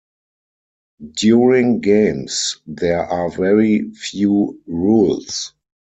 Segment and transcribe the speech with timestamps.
[1.13, 5.53] During games, there are very few rules.